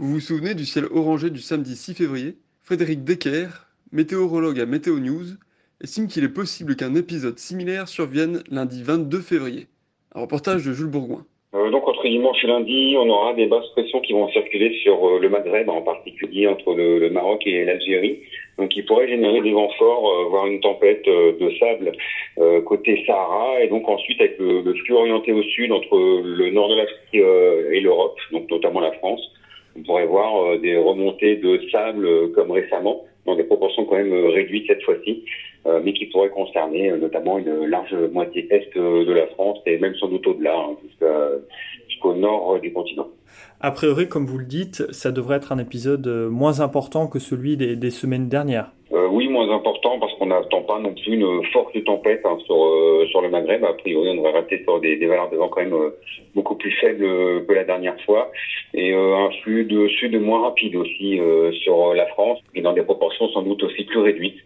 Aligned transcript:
Vous 0.00 0.14
vous 0.14 0.20
souvenez 0.20 0.54
du 0.54 0.64
ciel 0.64 0.86
orangé 0.94 1.28
du 1.28 1.40
samedi 1.40 1.76
6 1.76 1.92
février? 1.92 2.36
Frédéric 2.62 3.04
Decker, 3.04 3.48
météorologue 3.92 4.58
à 4.58 4.64
Météo 4.64 4.98
News, 4.98 5.36
estime 5.84 6.08
qu'il 6.08 6.24
est 6.24 6.32
possible 6.32 6.74
qu'un 6.74 6.94
épisode 6.94 7.38
similaire 7.38 7.86
survienne 7.86 8.42
lundi 8.50 8.82
22 8.82 9.20
février. 9.20 9.66
Un 10.14 10.22
reportage 10.22 10.64
de 10.64 10.72
Jules 10.72 10.88
Bourgoin. 10.88 11.26
Euh, 11.52 11.68
donc 11.68 11.86
entre 11.86 12.08
dimanche 12.08 12.42
et 12.42 12.46
lundi, 12.46 12.96
on 12.96 13.10
aura 13.10 13.34
des 13.34 13.44
basses 13.44 13.68
pressions 13.72 14.00
qui 14.00 14.14
vont 14.14 14.26
circuler 14.30 14.74
sur 14.82 15.06
euh, 15.06 15.18
le 15.18 15.28
Maghreb, 15.28 15.68
en 15.68 15.82
particulier 15.82 16.46
entre 16.46 16.72
le, 16.72 17.10
Maroc 17.10 17.42
et 17.44 17.66
l'Algérie. 17.66 18.20
Donc 18.56 18.74
il 18.74 18.86
pourrait 18.86 19.06
générer 19.06 19.42
des 19.42 19.52
vents 19.52 19.70
forts, 19.78 20.08
euh, 20.08 20.28
voire 20.30 20.46
une 20.46 20.60
tempête 20.60 21.04
de 21.04 21.50
sable 21.58 21.92
côté 22.64 23.04
Sahara, 23.06 23.60
et 23.60 23.68
donc 23.68 23.86
ensuite 23.86 24.18
avec 24.18 24.38
le, 24.38 24.62
le 24.62 24.74
flux 24.76 24.94
orienté 24.94 25.34
au 25.34 25.42
sud 25.42 25.70
entre 25.72 25.94
le 26.24 26.50
nord 26.52 26.70
de 26.70 26.76
l'Afrique 26.76 27.14
et 27.14 27.80
l'Europe, 27.80 28.16
donc 28.32 28.50
notamment 28.50 28.80
la 28.80 28.92
France, 28.92 29.20
on 29.76 29.82
pourrait 29.82 30.06
voir 30.06 30.36
euh, 30.36 30.58
des 30.58 30.76
remontées 30.76 31.36
de 31.36 31.60
sable 31.70 32.04
euh, 32.04 32.28
comme 32.34 32.50
récemment, 32.50 33.04
dans 33.26 33.36
des 33.36 33.44
proportions 33.44 33.84
quand 33.84 33.96
même 33.96 34.12
euh, 34.12 34.28
réduites 34.28 34.66
cette 34.66 34.82
fois-ci, 34.82 35.24
mais 35.84 35.92
qui 35.92 36.06
pourraient 36.06 36.30
concerner 36.30 36.90
notamment 36.92 37.36
une 37.36 37.66
large 37.66 37.94
moitié 38.12 38.48
est 38.50 38.74
de 38.74 39.12
la 39.12 39.26
France 39.26 39.58
et 39.66 39.76
même 39.76 39.94
sans 39.96 40.08
doute 40.08 40.26
au-delà, 40.26 40.56
hein, 40.56 40.76
jusqu'au 41.86 42.14
nord 42.14 42.58
du 42.60 42.72
continent. 42.72 43.08
A 43.60 43.70
priori, 43.70 44.08
comme 44.08 44.24
vous 44.24 44.38
le 44.38 44.46
dites, 44.46 44.90
ça 44.90 45.12
devrait 45.12 45.36
être 45.36 45.52
un 45.52 45.58
épisode 45.58 46.06
moins 46.30 46.60
important 46.60 47.08
que 47.08 47.18
celui 47.18 47.58
des 47.58 47.90
semaines 47.90 48.30
dernières. 48.30 48.72
Oui, 49.10 49.28
moins 49.28 49.50
important 49.50 49.98
parce 49.98 50.12
qu'on 50.14 50.26
n'attend 50.26 50.62
pas 50.62 50.78
non 50.78 50.94
plus 50.94 51.14
une 51.14 51.44
forte 51.52 51.82
tempête 51.84 52.20
hein, 52.24 52.38
sur 52.46 52.64
euh, 52.64 53.06
sur 53.10 53.20
le 53.20 53.28
Maghreb. 53.28 53.64
A 53.64 53.72
priori, 53.72 54.08
on 54.10 54.14
devrait 54.14 54.40
rester 54.40 54.62
sur 54.62 54.80
des, 54.80 54.96
des 54.96 55.06
valeurs 55.06 55.30
de 55.30 55.36
vent 55.36 55.48
quand 55.48 55.62
même 55.62 55.74
euh, 55.74 55.90
beaucoup 56.34 56.54
plus 56.54 56.70
faibles 56.72 57.04
euh, 57.04 57.40
que 57.46 57.52
la 57.52 57.64
dernière 57.64 58.00
fois 58.02 58.30
et 58.72 58.94
un 58.94 59.30
flux 59.42 59.64
de 59.64 59.88
sud 59.88 60.20
moins 60.20 60.42
rapide 60.42 60.76
aussi 60.76 61.18
sur 61.64 61.92
la 61.92 62.06
France 62.06 62.38
et 62.54 62.60
dans 62.60 62.72
des 62.72 62.82
proportions 62.82 63.28
sans 63.30 63.42
doute 63.42 63.62
aussi 63.64 63.84
plus 63.84 63.98
réduites. 63.98 64.38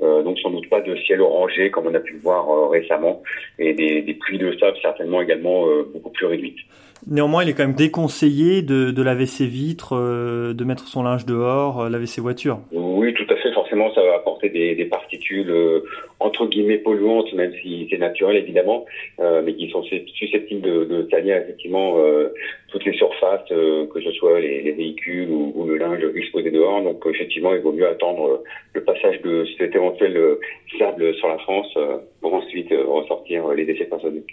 Donc 0.00 0.38
sans 0.38 0.50
doute 0.50 0.68
pas 0.68 0.82
de 0.82 0.94
ciel 0.96 1.20
orangé 1.22 1.70
comme 1.70 1.86
on 1.86 1.94
a 1.94 2.00
pu 2.00 2.14
le 2.14 2.20
voir 2.20 2.70
récemment 2.70 3.22
et 3.58 3.72
des, 3.72 4.02
des 4.02 4.14
pluies 4.14 4.38
de 4.38 4.54
sable 4.58 4.76
certainement 4.82 5.22
également 5.22 5.64
beaucoup 5.94 6.10
plus 6.10 6.26
réduites. 6.26 6.58
Néanmoins, 7.06 7.42
il 7.42 7.48
est 7.48 7.54
quand 7.54 7.66
même 7.66 7.74
déconseillé 7.74 8.60
de, 8.60 8.90
de 8.90 9.02
laver 9.02 9.26
ses 9.26 9.46
vitres, 9.46 9.94
de 9.96 10.64
mettre 10.64 10.86
son 10.86 11.02
linge 11.02 11.24
dehors, 11.24 11.88
laver 11.88 12.06
ses 12.06 12.20
voitures. 12.20 12.60
Oui, 13.00 13.14
tout 13.14 13.26
à 13.30 13.36
fait. 13.36 13.50
Forcément, 13.52 13.90
ça 13.94 14.02
va 14.02 14.16
apporter 14.16 14.50
des, 14.50 14.84
particules 14.84 15.50
euh, 15.50 15.80
entre 16.18 16.46
guillemets 16.46 16.76
polluantes, 16.76 17.32
même 17.32 17.54
si 17.62 17.88
c'est 17.88 17.96
naturel 17.96 18.36
évidemment, 18.36 18.84
euh, 19.20 19.40
mais 19.42 19.54
qui 19.54 19.70
sont 19.70 19.82
susceptibles 19.82 20.60
de, 20.60 20.84
de 20.84 21.08
effectivement 21.10 21.96
euh, 21.96 22.28
toutes 22.68 22.84
les 22.84 22.92
surfaces, 22.92 23.48
que 23.48 24.00
ce 24.04 24.12
soit 24.12 24.40
les, 24.40 24.60
les 24.60 24.72
véhicules 24.72 25.30
ou, 25.30 25.64
le 25.66 25.78
linge 25.78 26.04
exposé 26.14 26.50
dehors. 26.50 26.82
Donc 26.82 27.02
effectivement, 27.06 27.54
il 27.54 27.62
vaut 27.62 27.72
mieux 27.72 27.88
attendre 27.88 28.42
le 28.74 28.84
passage 28.84 29.22
de 29.22 29.46
cet 29.56 29.74
éventuel 29.74 30.36
sable 30.78 31.14
sur 31.14 31.28
la 31.28 31.38
France 31.38 31.72
pour 32.20 32.34
ensuite 32.34 32.68
ressortir 32.70 33.48
les 33.54 33.64
déchets 33.64 33.86
personnels. 33.86 34.24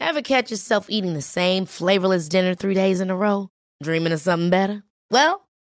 Ever 0.00 0.20
catch 0.20 0.50
yourself 0.50 0.88
eating 0.90 1.14
the 1.14 1.22
same 1.22 1.64
flavorless 1.64 2.28
dinner 2.28 2.54
three 2.54 2.74
days 2.74 3.00
in 3.00 3.08
a 3.08 3.16
row? 3.16 3.48
Dreaming 3.82 4.12
of 4.12 4.20
something 4.20 4.50
better? 4.50 4.82
Well, 5.10 5.43